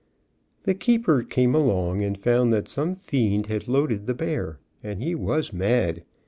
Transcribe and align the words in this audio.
The 0.63 0.73
keeper 0.73 1.21
came 1.21 1.53
along 1.53 2.01
and 2.01 2.17
found 2.17 2.51
that 2.51 2.67
some 2.67 2.95
fiend 2.95 3.45
had 3.45 3.67
loaded 3.67 4.07
the 4.07 4.15
bear, 4.15 4.57
and 4.83 4.99
he 4.99 5.13
was 5.13 5.53
mad. 5.53 6.01